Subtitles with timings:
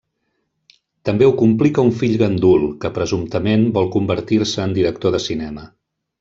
[1.09, 5.71] També ho complica un fill gandul, que presumptament vol convertir-se en director de cinema.